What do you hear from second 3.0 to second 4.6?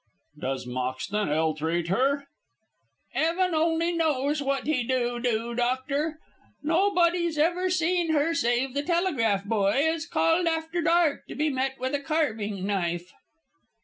"'Eaven only knows